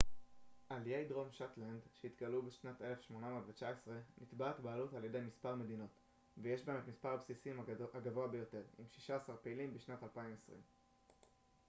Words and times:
על 0.69 0.81
איי 0.85 1.05
דרום 1.05 1.27
שטלנד 1.31 1.79
שהתגלו 2.01 2.41
בשנת 2.41 2.81
1819 2.81 3.93
נתבעת 4.21 4.59
בעלות 4.59 4.93
על 4.93 5.05
ידי 5.05 5.19
מספר 5.21 5.55
מדינות 5.55 5.89
ויש 6.37 6.63
בהם 6.65 6.77
את 6.79 6.87
מספר 6.87 7.09
הבסיסים 7.13 7.63
הגבוה 7.93 8.27
ביותר 8.27 8.61
עם 8.79 8.85
שישה 8.89 9.15
עשר 9.15 9.35
פעילים 9.43 9.73
בשנת 9.73 10.03
2020 10.03 10.61